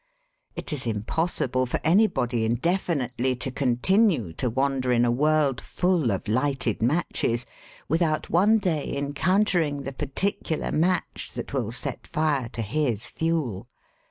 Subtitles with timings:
[0.55, 6.27] It is impossible for anybody indefinitely to continue to wander in a world full of
[6.27, 7.45] lighted matches
[7.87, 13.69] without one day encountering the particular match that will set fire to his fuel.